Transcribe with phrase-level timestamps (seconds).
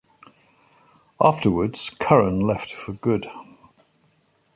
[1.21, 3.29] Afterwards, Curran left for good.